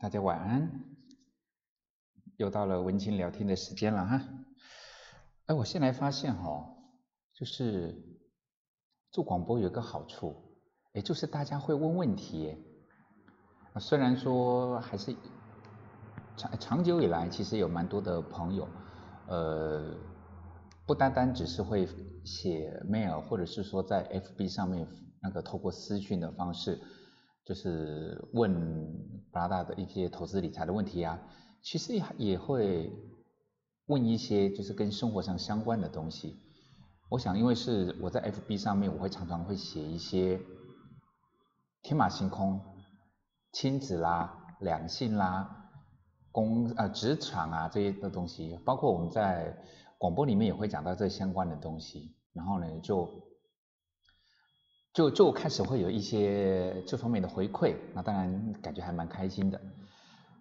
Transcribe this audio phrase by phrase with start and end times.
[0.00, 0.84] 大家晚安，
[2.36, 4.22] 又到了文情聊天的时间了哈。
[5.46, 6.68] 哎，我现在发现哈，
[7.34, 7.96] 就是
[9.10, 10.36] 做广播有一个好处，
[10.92, 12.56] 也就是大家会问问题。
[13.80, 15.16] 虽然说还是
[16.36, 18.68] 长长久以来，其实有蛮多的朋友，
[19.26, 19.96] 呃，
[20.86, 21.88] 不单单只是会
[22.24, 24.86] 写 mail，或者是说在 FB 上面
[25.20, 26.80] 那个透过私讯的方式，
[27.48, 28.52] 就是问
[29.32, 31.18] 八大的一些投资理财的问题啊，
[31.62, 32.92] 其实也也会。
[33.88, 36.38] 问一些就是跟生活上相关的东西，
[37.08, 40.38] 我想因为是我在 FB 上面，我会常常会写一些
[41.80, 42.60] 天马行空、
[43.50, 45.70] 亲子啦、两性啦、
[46.30, 49.56] 工啊职场啊这些的东西，包括我们在
[49.96, 53.08] 广播里面也会讲到这相关的东西，然后呢就
[54.98, 59.60] 就就开始会有一些这方面的回馈，那当然感觉还蛮开心的。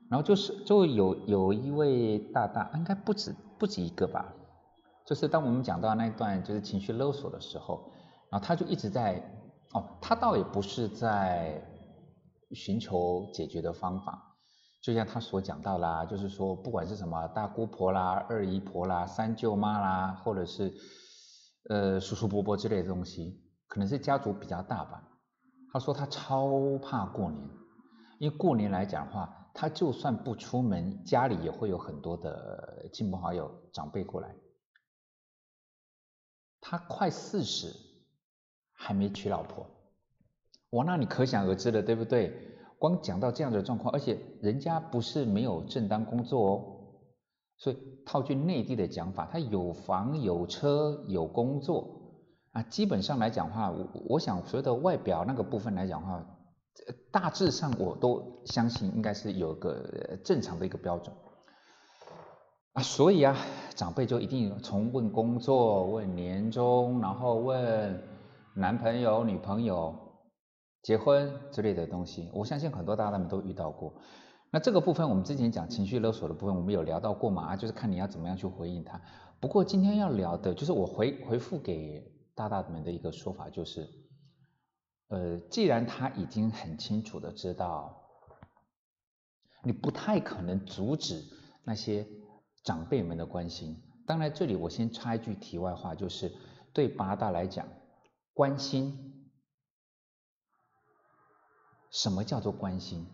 [0.09, 4.33] 然后就是就有有一位大大，应该不止不止一个吧，
[5.05, 7.91] 就是当我们讲到那段就是情绪勒索的时候，
[8.31, 9.21] 然后他就一直在
[9.73, 11.61] 哦，他倒也不是在
[12.53, 14.19] 寻求解决的方法，
[14.81, 20.73] 就像他所讲到啦，就是说不管是什么大姑婆啦、二姨婆啦、三舅妈啦，或者是
[21.69, 25.07] 呃叔叔伯伯之类的东西，可能是家族比较大吧。
[25.71, 27.47] 他说他超怕过年，
[28.19, 29.33] 因为过年来讲的话。
[29.59, 34.35] 他就算不出门，家里也会有很多的亲朋好友、长辈过来。
[36.61, 37.73] 他快四十，
[38.71, 39.67] 还没娶老婆，
[40.69, 42.55] 我，那你可想而知了，对不对？
[42.77, 46.77] 光讲到这样的状况，而且人家不是没有正当工作哦，
[47.57, 51.96] 所以套句内地的讲法，他有房有车有工作
[52.51, 56.25] 啊，基本上来讲话，我我想所有的外表那个部分来讲话。
[57.11, 61.13] 大致上我都相信应该是有个正常的一个标准
[62.73, 63.35] 啊，所以啊，
[63.75, 67.99] 长辈就一定从问工作、问年终，然后问
[68.53, 69.93] 男朋友、女朋友、
[70.83, 73.91] 结婚之类的东西，我相信很多大大们都遇到过。
[74.51, 77.47] 那这个部分我们之前讲情绪勒索的部分，我们有聊到过嘛？
[77.47, 79.01] 啊就是看你要怎么样去回应他。
[79.39, 82.03] 不过今天要聊的就是我回回复给
[82.37, 83.89] 大大们的一个说法，就是。
[85.09, 88.09] 呃，既然他已经很清楚的知道，
[89.63, 91.23] 你不太可能阻止
[91.63, 92.05] 那些
[92.61, 93.81] 长辈们的关心。
[94.05, 96.35] 当然，这里我先插一句题外话，就是
[96.73, 97.65] 对八大来讲，
[98.33, 99.31] 关心，
[101.89, 103.07] 什么叫做关心？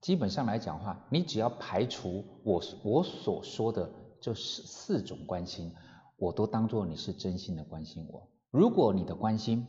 [0.00, 3.88] 基本上来讲话，你只要排除我我所说的
[4.20, 5.72] 这四四种关心，
[6.16, 8.28] 我都当做你是真心的关心我。
[8.50, 9.66] 如果你的关心，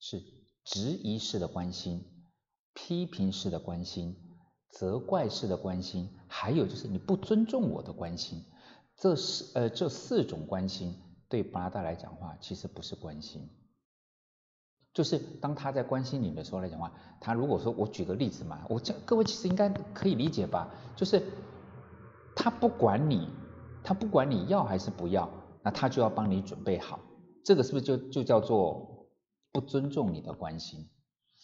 [0.00, 0.22] 是
[0.64, 2.04] 质疑式的关心、
[2.74, 4.16] 批评式的关心、
[4.70, 8.44] 责怪式的关心，还有就是你不尊重我的关心。
[8.96, 10.96] 这四呃这四种关心
[11.28, 13.48] 对八大来讲话，其实不是关心。
[14.92, 20.74] 就是当他在关心你的时候来讲话，他如果说我举个例子嘛，我这各位其实应该可以理解吧？
[20.96, 21.22] 就是
[22.34, 23.28] 他不管你，
[23.84, 25.30] 他不管你要还是不要，
[25.62, 27.00] 那他就要帮你准备好。
[27.44, 28.96] 这个是不是就就叫做？
[29.50, 30.90] 不尊重你的关心，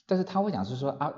[0.06, 1.10] 但是他会讲是说啊，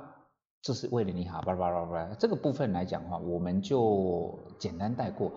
[0.63, 5.33] 这是为了你好，叭叭叭叭，这个部分来讲的话，我们就简单带过。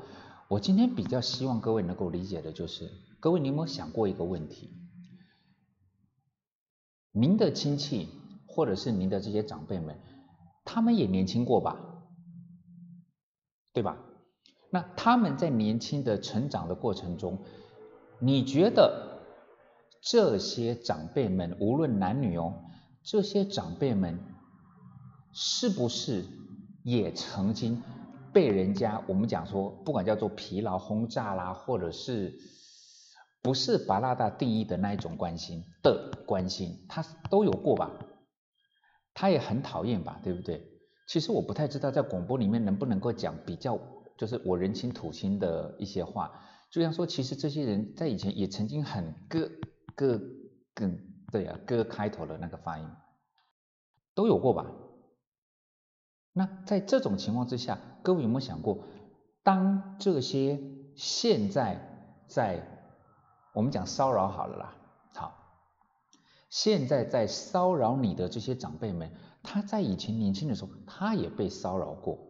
[0.47, 2.87] 我今天比较希望各位能够理解的就是，
[3.19, 4.69] 各位你有没有想过一个问题？
[7.11, 8.07] 您的亲戚
[8.47, 9.99] 或者是您的这些长辈们，
[10.63, 11.77] 他们也年轻过吧？
[13.73, 13.97] 对吧？
[14.69, 17.39] 那他们在年轻的成长的过程中，
[18.19, 19.07] 你觉得？
[20.01, 22.53] 这些长辈们，无论男女哦，
[23.03, 24.17] 这些长辈们
[25.33, 26.23] 是不是
[26.83, 27.83] 也曾经
[28.31, 32.33] 被人家我们讲说，不管叫做疲劳轰炸啦，或者是
[33.41, 37.91] 不是巴拉达定义的那一种关心的关心，他都有过吧？
[39.13, 40.65] 他也很讨厌吧，对不对？
[41.09, 43.77] 其实我不太知道在广播里面能不能够讲比较，
[44.19, 46.39] 就是我人情土亲的一些话，
[46.69, 49.49] 就像说，其实这些人在以前也曾经很割。
[49.95, 50.17] 各
[50.73, 50.97] 更
[51.29, 52.89] 对啊，各开头的那个发音
[54.15, 54.65] 都有过吧？
[56.31, 58.85] 那在这种情况之下，各位有没有想过，
[59.43, 60.57] 当这些
[60.95, 62.65] 现在在
[63.53, 64.75] 我们讲骚扰好了啦，
[65.15, 65.33] 好，
[66.49, 69.11] 现在在骚扰你的这些长辈们，
[69.43, 72.28] 他在以前年轻的时候，他也被骚扰过。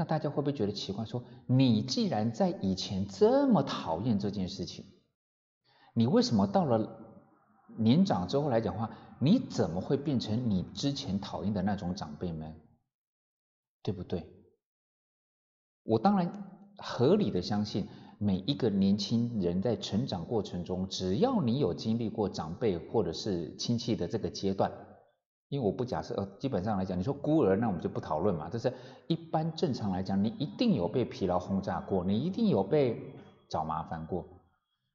[0.00, 1.04] 那大家会不会觉得奇怪？
[1.04, 4.86] 说你既然在以前这么讨厌这件事情？
[5.92, 7.20] 你为什么到了
[7.76, 12.58] 年长之后来讲话，你怎么会变成你之前讨厌的那种长辈们？
[13.82, 14.26] 对不对？
[15.82, 16.44] 我当然
[16.78, 17.86] 合理的相信，
[18.16, 24.72] 每一个年轻人在成长过程中，只要你有经历过长辈或者是亲戚的这个阶段，
[25.50, 28.48] 因为我不假设，呃，基本上来讲，你说孤儿，那我们就不讨论嘛。
[28.50, 28.72] 但是
[29.08, 33.12] 一般正常来讲，你一定有被疲劳轰炸过，你一定有被
[33.50, 34.24] 找麻烦过，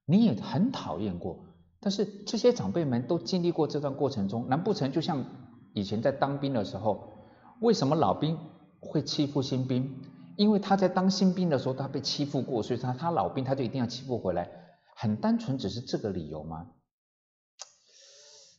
[0.05, 1.37] 你也很讨厌过。
[1.79, 5.23] 但是这些长辈们都经历过这段过程中，难不成就像
[5.73, 7.13] 以前在当兵的时候，
[7.61, 8.39] 为什么老兵？
[8.87, 9.99] 会欺负新兵，
[10.37, 14.47] 因为他在当新兵的时候他被欺负过，所以他他老兵他就一定要欺负回来，
[14.95, 16.67] 很单纯只是这个理由吗？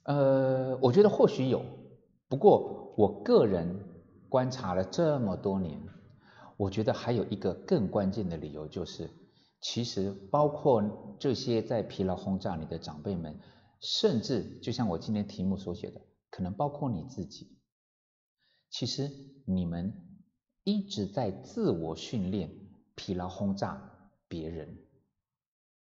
[0.04, 1.64] 呃，我觉得或许有，
[2.28, 3.78] 不过我个人
[4.28, 5.80] 观察了这么多年，
[6.56, 9.10] 我觉得还有一个更关键的理由就是，
[9.60, 13.38] 其实包括这些在疲劳轰炸你的长辈们，
[13.80, 16.00] 甚至就像我今天题目所写的，
[16.30, 17.56] 可能包括你自己，
[18.70, 19.10] 其实
[19.46, 20.02] 你们。
[20.68, 22.50] 一直在自我训练，
[22.96, 23.80] 疲劳轰炸
[24.26, 24.76] 别人。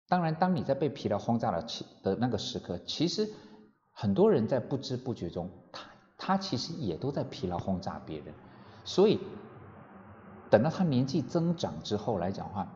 [0.08, 3.30] 当然，当你在被疲劳轰炸的其的那个时刻，其实
[3.92, 5.89] 很多人在不知不觉中，他
[6.20, 8.36] 他其实也都在疲劳轰炸别人。
[8.84, 9.20] 所以，
[10.52, 12.72] 等到他年纪增长之后来讲话，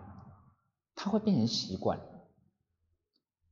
[0.96, 2.00] 他会变成习惯。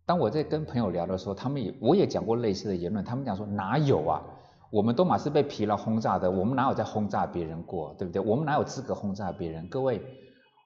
[0.05, 4.23] 当我在跟朋友聊的时候，他们也我也讲过类似的言论，他们讲说哪有啊？
[4.71, 8.21] 我们都马是被疲劳轰炸的，我们哪有在轰炸别人过，对不对？
[8.21, 9.67] 我们哪有资格轰炸别人？
[9.67, 10.01] 各位，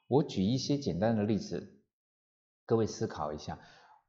[0.08, 1.82] 我举一些简单的例子，
[2.68, 3.58] 各位思考一下，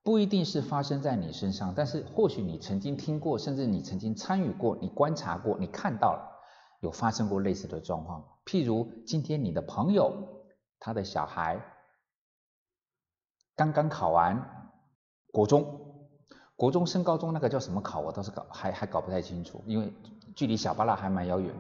[0.06, 6.30] 不一定是发生在你身上，但是或许你曾经听过，甚至你曾经参与过，你观察过，你看到了
[6.78, 8.22] 有发生过类似的状况。
[8.44, 10.12] 譬如今天你的朋友，
[10.78, 11.60] 他的小孩
[13.56, 14.40] 刚刚考完
[15.32, 15.80] 国中。
[16.54, 19.92] 国中升高中那个叫什么考，我倒是搞还还搞不太清楚，因为
[20.36, 21.52] 距离小巴拉还蛮遥远。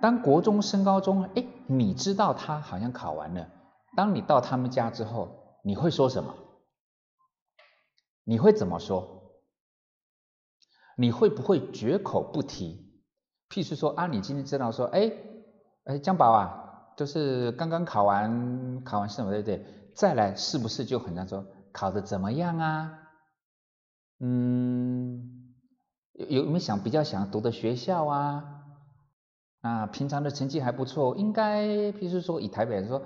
[0.00, 3.48] 当国中升高中，哎，你知道他好像考完了。
[3.94, 5.28] 当你到他们家之后，
[5.62, 6.34] 你会说什么？
[8.28, 9.32] 你会怎么说？
[10.98, 12.92] 你会不会绝口不提？
[13.48, 15.10] 譬如说啊，你今天知道说，哎
[15.84, 19.64] 哎，江宝啊，就是刚刚考完考完试嘛对不对？
[19.94, 21.42] 再来是不是就很难说
[21.72, 22.98] 考的怎么样啊？
[24.20, 25.54] 嗯，
[26.12, 28.44] 有有没有想比较想读的学校啊？
[29.62, 33.02] 啊，平常的成绩还不错，应该，譬如说以台北来说，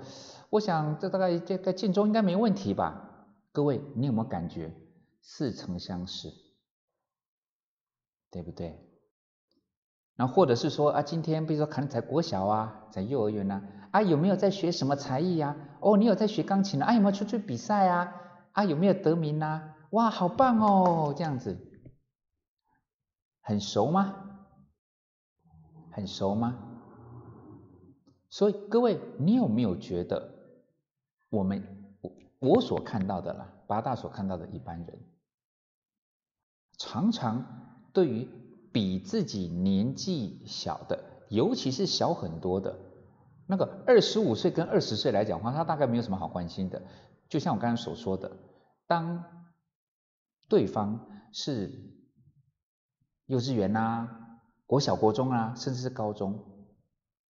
[0.49, 3.09] 我想这大概在在晋中应该没问题吧？
[3.53, 4.73] 各位，你有没有感觉
[5.23, 6.31] 似曾相识？
[8.29, 8.79] 对不对？
[10.15, 15.55] 那或者是说啊，今天比如说可能在国小啊，在幼儿园呢，啊有没有在学什么才艺呀？
[15.79, 16.93] 哦，你有在学钢琴啊？
[16.93, 18.13] 有没有出去比赛啊？
[18.51, 19.75] 啊有没有得名啊？
[19.91, 21.13] 哇，好棒哦！
[21.17, 21.57] 这样子
[23.41, 24.49] 很熟吗？
[25.91, 26.81] 很熟吗？
[28.29, 30.33] 所以各位，你有没有觉得
[31.29, 34.99] 我们我我所看到的啦，八大所看到的一般人，
[36.85, 37.45] 常常
[37.93, 38.27] 对于
[38.73, 42.77] 比自己年纪小的，尤其是小很多的，
[43.47, 46.81] 那个二十五岁跟二十岁来讲话，他大概没有什么好关心的。
[47.29, 48.29] 就像我刚刚所说的，
[48.85, 49.23] 当
[50.49, 51.71] 对方是
[53.27, 54.09] 幼稚园呐、
[54.65, 56.37] 国小、国中啊，甚至是高中。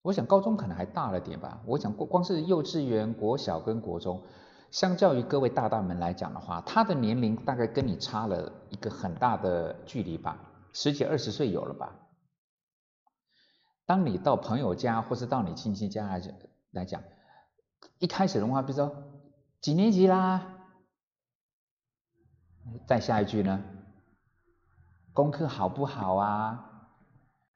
[0.01, 1.61] 我想高中可能还大了点吧。
[1.65, 4.21] 我想光光是幼稚园、国小跟国中，
[4.71, 10.37] 相较于各位大大们来讲的话，他的年龄大概跟你差了一个很大的距离吧，
[10.73, 11.95] 十几二十岁有了吧。
[13.85, 16.33] 当你到朋友家或是到你亲戚家来讲
[16.71, 17.01] 来讲，
[17.99, 19.03] 一开始的话，比如说
[19.61, 20.53] 几年级啦？
[22.85, 23.63] 再下一句呢？
[25.13, 26.65] 功课好不好啊？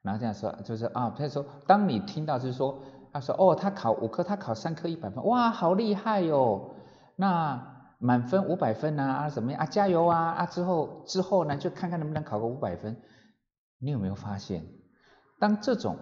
[0.00, 6.74] 然后这样说，就是啊，他说，当你听到就是说，他说哦，他考五科，他考三科一百分，哇，好厉害哟！
[7.22, 9.64] 那满分五百分啊，啊怎么样啊？
[9.64, 10.32] 加油啊！
[10.32, 13.00] 啊之后之后呢，就看看能不能考个五百分。
[13.78, 14.66] 你有没有发现，
[15.38, 15.96] 当这种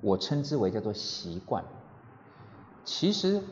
[0.00, 1.62] 我称之为叫做习惯，
[2.82, 3.42] 其实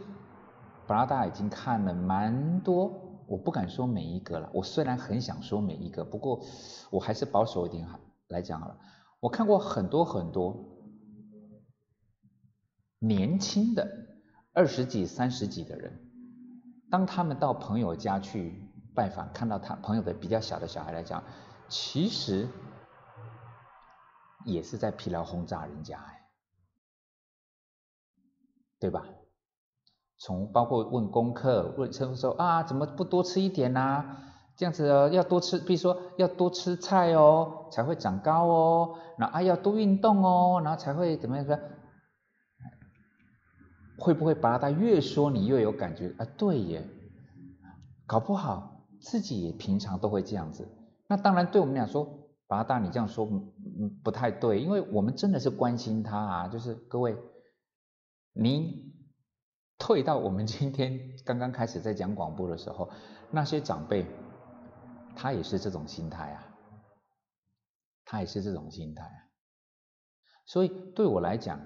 [0.86, 2.90] 布拉达已经看了蛮多。
[3.28, 6.40] 我不敢说每一个了，我虽然很想说每一个，不过
[6.90, 8.78] 我还是保守一点哈来讲好了。
[9.20, 10.56] 我看过很多很多
[12.98, 13.86] 年轻的
[14.54, 16.11] 二十几、三十几的人，
[16.92, 18.62] 当他们到朋友家去
[18.94, 21.24] 拜访，看到他朋友的比较小的小孩来讲，
[21.66, 22.46] 其实
[24.44, 26.28] 也是在疲劳轰炸人家哎，
[28.78, 29.06] 对吧？
[30.18, 34.04] 从包括问功课，问说说啊，怎么不多吃一点呐？
[34.54, 38.98] 这样子哦，要多吃，比如说要多吃菜哦，才会长高哦。
[39.16, 41.58] 那啊要多运动哦，然后才会怎么样？
[44.02, 46.26] 会不会把他越说你越有感觉啊？
[46.36, 46.84] 对耶，
[48.04, 50.66] 搞不好自己也平常都会这样子。
[51.06, 56.48] 那当然对我们俩说，八大你这样说嗯不太对，因为我们真的是关心他啊。
[56.48, 57.16] 就是各位，
[58.32, 58.92] 您
[59.78, 62.90] 退到我们今天刚刚开始在讲广播的时候，
[63.30, 64.04] 那些长辈。
[65.14, 66.42] 他也是这种心态啊，
[68.06, 69.18] 他也是这种心态啊，
[70.46, 71.60] 所以对我来讲，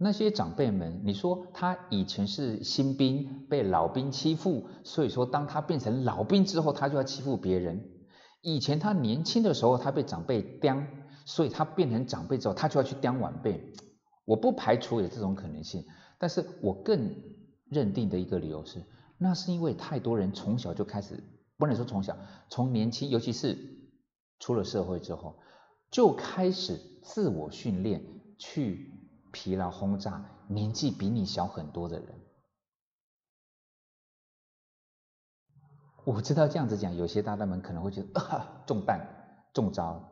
[0.00, 7.90] 那些长辈们，你说他以前是新兵，被老兵欺负，所以说当他变成老兵之后，他就要欺负别人。
[8.40, 10.80] 以前他年轻的时候，他被长辈刁，
[11.24, 13.72] 所以他变成长辈之后，他就要去刁晚辈。
[14.24, 15.84] 我不排除有这种可能性，
[16.16, 17.16] 但是我更
[17.68, 18.84] 认定的一个理由是，
[19.18, 21.22] 那是因为太多人从小就开始。
[21.56, 22.16] 不能说从小，
[22.48, 23.58] 从年轻，尤其是
[24.38, 25.40] 出了社会之后，
[25.90, 28.00] 就开始自我训练，
[28.38, 28.92] 去
[29.40, 32.08] 疲劳轰炸年纪比你小很多的人。
[36.04, 39.06] 我知道这样子讲，有些大大们可能会觉得啊中弹
[39.54, 40.02] 中招，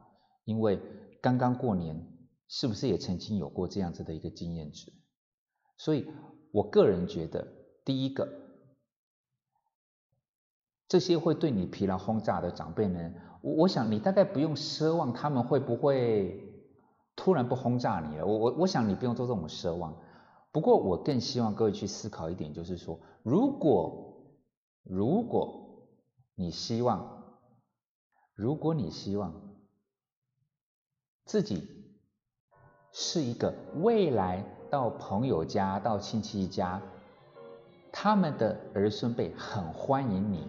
[0.45, 0.81] 因为
[1.21, 2.07] 刚刚过年，
[2.47, 4.93] 是不是也曾经有过这样子的一个经验值？
[5.77, 6.07] 所以
[6.53, 7.49] 我个人觉得，
[7.85, 8.29] 第一个。
[10.87, 16.46] 这些会对你疲劳轰炸的长辈们，我我想你大概不用奢望他们会不会
[17.17, 18.27] 突然不轰炸你了。
[18.27, 19.97] 我我我想你不用做这种奢望。
[20.53, 24.23] 不过我更希望各位去思考一点，就是说，如果
[24.85, 25.89] 如果
[26.35, 27.25] 你希望，
[28.35, 29.35] 如果你希望
[31.25, 31.67] 自己
[32.93, 36.81] 是一个未来到朋友家、到亲戚家，
[37.93, 40.47] 他们的儿孙辈很欢迎你。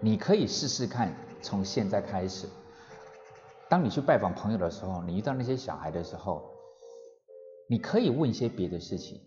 [0.00, 2.48] 你可以试试看，从现在开始，
[3.72, 6.44] 当你去拜访朋友的时候，你遇到那些小孩的时候，
[7.66, 9.18] 你可以问一些别的事情。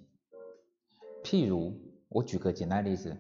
[1.24, 1.74] 譬如，
[2.10, 3.18] 我举个简单例子，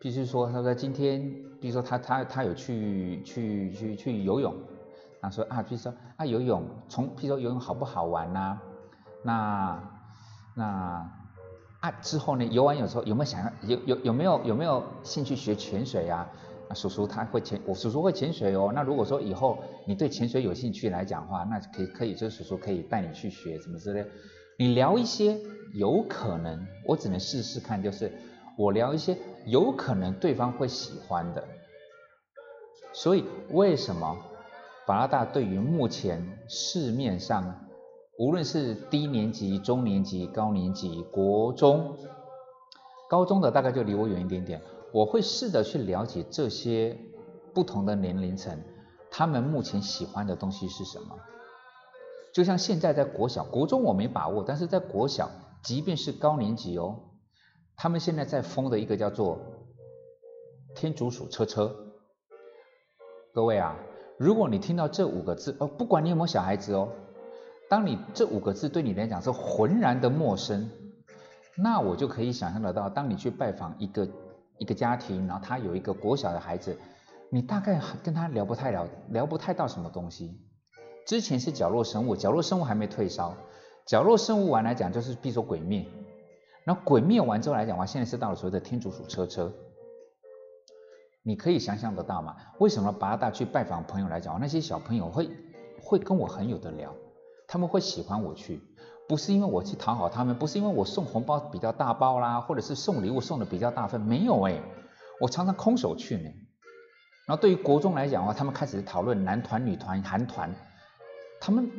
[0.00, 4.54] 譬如说，他说今天，比如说他他他有去去去去游泳，
[5.20, 8.58] 他说啊，比如说啊游泳，从譬如说游泳好不好玩呐？
[9.22, 9.78] 那
[10.54, 11.12] 那
[11.80, 16.26] 啊之后呢，游完有时候有没有想要有有有没有有没有兴趣学潜水呀？
[16.74, 18.72] 叔叔他会潜，我叔叔会潜水哦。
[18.74, 24.04] 那如果说以后你对潜水有兴趣来讲话，那可以可以，就是叔叔可以带你去学什么之类。
[24.58, 25.38] 你聊一些
[25.74, 28.12] 有可能，我只能试试看，就是
[28.56, 31.42] 我聊一些有可能对方会喜欢的。
[32.92, 34.18] 所以为什么
[34.86, 37.54] 巴拉大对于目前市面上，
[38.18, 41.96] 无论是低年级、中年级、高年级、国中、
[43.08, 44.60] 高中的，大概就离我远一点点。
[44.92, 46.96] 我会试着去了解这些
[47.54, 48.58] 不同的年龄层，
[49.10, 51.18] 他们目前喜欢的东西是什么。
[52.34, 55.30] 就像现在在国小、国中我没把握，但是在国小，
[55.62, 56.98] 即便是高年级哦，
[57.74, 59.38] 他们现在在封的一个叫做
[60.76, 61.74] “天竺鼠车车”。
[63.32, 63.76] 各位啊，
[64.18, 66.88] 如果你听到这五个字哦，不管你有没有小孩子哦，
[67.70, 70.70] 当你这五个字对你来讲是浑然的陌生，
[71.56, 74.06] 那我就可以想象得到，当你去拜访一个。
[74.58, 76.78] 一个家庭，然后他有一个国小的孩子，
[77.30, 80.40] 你大概跟他聊不太了，聊不太到什么东西。
[81.06, 83.34] 之前是角落生物，角落生物还没退烧，
[83.86, 85.84] 角落生物完来讲就是比如说鬼灭，
[86.64, 89.52] 然后鬼灭完之后来讲话，现在是到了所谓的天竺鼠车车。
[91.24, 92.36] 你可以想象得到吗？
[92.58, 95.30] 为什么八大去拜访朋友来讲，那些小朋友会
[95.80, 96.94] 会跟我很有的聊，
[97.46, 98.60] 他们会喜欢我去。
[99.12, 104.58] 不是因为我去讨好他们，不是因为我送红包比较大包啦，或者是送礼物送的比较大份，没有哎，
[105.20, 106.30] 我常常空手去呢。
[107.26, 110.50] 然后对于国中来讲的话，他们开始讨论男团、女团、韩团，
[111.42, 111.70] 他们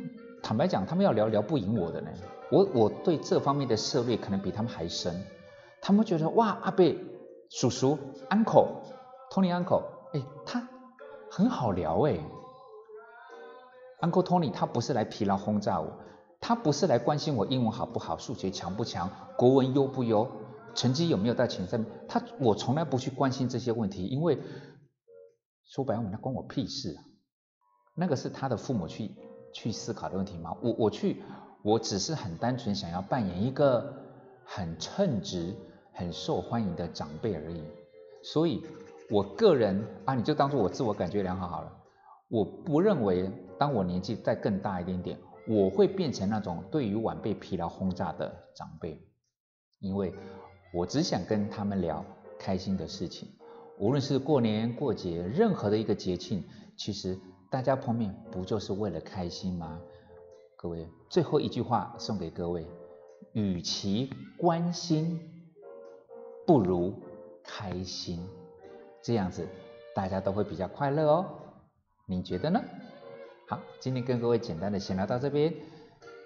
[0.44, 2.08] 坦白讲，他们要聊聊不赢我的呢。
[2.52, 5.20] 我我对这方面的涉猎可能比他们还深。
[5.82, 6.96] 他们觉得哇，阿贝
[7.50, 7.98] 叔叔、
[8.30, 10.68] uncle，Tony uncle，哎，他
[11.28, 12.16] 很好聊哎
[14.02, 15.92] ，uncle Tony 他不是来疲劳轰炸我。
[16.40, 20.30] 他不是来关心我英文好不好，数学强不强，国文优不优，
[20.74, 21.84] 成绩有没有在前三。
[22.06, 24.38] 他我从来不去关心这些问题，因为
[25.64, 27.00] 说白了，那关我屁事啊！
[27.94, 29.10] 那个是他的父母去
[29.54, 30.54] 去思考的问题吗？
[30.60, 31.22] 我我去，
[31.62, 33.94] 我只是很单纯想要扮演一个
[34.44, 35.54] 很称职、
[35.92, 37.62] 很受欢迎的长辈而已。
[38.22, 38.62] 所以，
[39.10, 41.72] 我个人啊，你就当做我自我感觉良好好了。
[42.28, 45.18] 我不认为，当我年纪再更大一点点。
[45.46, 48.98] 我会变成那种对于晚辈疲劳轰炸的长辈，
[49.78, 50.14] 因为
[50.72, 52.04] 我只想跟他们聊
[52.38, 53.28] 开心的事情，
[53.78, 56.42] 无论是过年过节，任何的一个节庆，
[56.76, 57.18] 其实
[57.50, 59.80] 大家碰面不就是为了开心吗？
[60.56, 62.66] 各位，最后一句话送给各位：
[63.32, 65.20] 与其关心，
[66.46, 66.94] 不如
[67.42, 68.26] 开心。
[69.02, 69.46] 这样子
[69.94, 71.26] 大家都会比较快乐哦。
[72.06, 72.60] 你觉得呢？
[73.46, 75.52] 好，今天跟各位简单的闲聊到这边，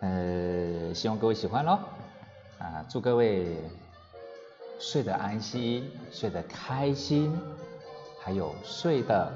[0.01, 1.81] 呃，希望各位喜欢咯。
[2.61, 3.57] 啊，祝各位
[4.79, 7.37] 睡得安心，睡得开心，
[8.21, 9.33] 还有睡得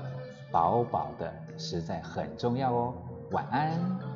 [0.53, 2.95] 饱饱的，实在很重要哦。
[3.33, 4.12] 晚安。